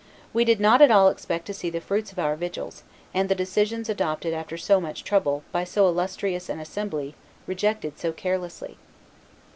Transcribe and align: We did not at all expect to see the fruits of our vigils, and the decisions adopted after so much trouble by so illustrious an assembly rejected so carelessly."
We 0.33 0.45
did 0.45 0.59
not 0.59 0.81
at 0.81 0.89
all 0.89 1.09
expect 1.09 1.45
to 1.45 1.53
see 1.53 1.69
the 1.69 1.79
fruits 1.79 2.11
of 2.11 2.17
our 2.17 2.35
vigils, 2.35 2.81
and 3.13 3.29
the 3.29 3.35
decisions 3.35 3.87
adopted 3.87 4.33
after 4.33 4.57
so 4.57 4.81
much 4.81 5.03
trouble 5.03 5.43
by 5.51 5.63
so 5.63 5.85
illustrious 5.87 6.49
an 6.49 6.59
assembly 6.59 7.13
rejected 7.45 7.99
so 7.99 8.11
carelessly." 8.11 8.79